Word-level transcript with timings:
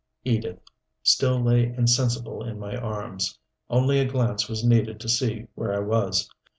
Edith 0.23 0.59
still 1.03 1.43
lay 1.43 1.63
insensible 1.67 2.43
in 2.43 2.57
my 2.57 2.75
arms. 2.75 3.37
Only 3.69 3.99
a 3.99 4.05
glance 4.07 4.49
was 4.49 4.65
needed 4.65 4.99
to 5.01 5.07
see 5.07 5.45
where 5.53 5.75
I 5.75 5.79
was. 5.79 6.27